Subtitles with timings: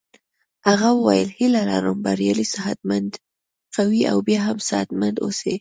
[0.67, 3.11] هغه وویل هیله لرم بریالی صحت مند
[3.75, 5.49] قوي او بیا هم صحت مند اوسې.